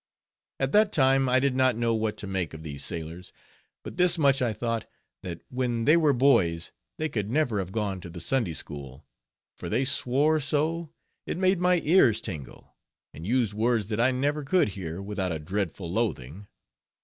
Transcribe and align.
At 0.59 0.71
that 0.71 0.91
time 0.91 1.29
I 1.29 1.39
did 1.39 1.55
not 1.55 1.75
know 1.75 1.93
what 1.93 2.17
to 2.17 2.25
make 2.25 2.55
of 2.55 2.63
these 2.63 2.83
sailors; 2.83 3.31
but 3.83 3.97
this 3.97 4.17
much 4.17 4.41
I 4.41 4.51
thought, 4.51 4.89
that 5.21 5.43
when 5.49 5.85
they 5.85 5.95
were 5.95 6.11
boys, 6.11 6.71
they 6.97 7.07
could 7.07 7.29
never 7.29 7.59
have 7.59 7.71
gone 7.71 8.01
to 8.01 8.09
the 8.09 8.19
Sunday 8.19 8.53
School; 8.53 9.05
for 9.55 9.69
they 9.69 9.85
swore 9.85 10.39
so, 10.39 10.89
it 11.27 11.37
made 11.37 11.59
my 11.59 11.81
ears 11.83 12.19
tingle, 12.19 12.73
and 13.13 13.27
used 13.27 13.53
words 13.53 13.89
that 13.89 13.99
I 13.99 14.09
never 14.09 14.43
could 14.43 14.69
hear 14.69 15.03
without 15.03 15.31
a 15.31 15.37
dreadful 15.37 15.93
loathing. 15.93 16.47